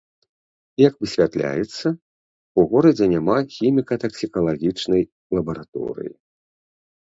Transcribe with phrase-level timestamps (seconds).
[0.87, 1.87] Як высвятляецца,
[2.61, 5.03] у горадзе няма хіміка-таксікалагічнай
[5.39, 6.13] лабараторыі.